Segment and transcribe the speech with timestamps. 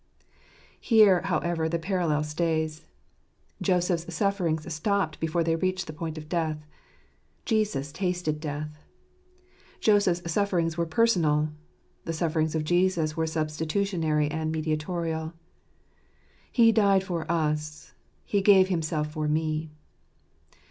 [0.79, 2.81] Here y however, the parallel stays.
[3.61, 6.65] Joseph's sufferings stopped before they reached the point of death;
[7.45, 8.79] Jesus tasted death.
[9.79, 11.49] Joseph's sufferings were personal;
[12.05, 15.33] the sufferings of Jesus were substitutionary and mediatorial;"
[16.51, 17.93] He died for us;""
[18.33, 19.69] He gave Himself for me."